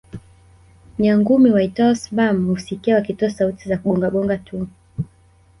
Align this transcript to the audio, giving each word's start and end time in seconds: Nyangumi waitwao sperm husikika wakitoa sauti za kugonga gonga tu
Nyangumi 0.99 1.49
waitwao 1.51 1.95
sperm 1.95 2.47
husikika 2.47 2.95
wakitoa 2.95 3.29
sauti 3.29 3.69
za 3.69 3.77
kugonga 3.77 4.09
gonga 4.09 4.37
tu 4.37 4.67